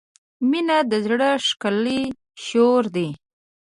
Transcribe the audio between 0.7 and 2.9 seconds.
د زړۀ ښکلی شور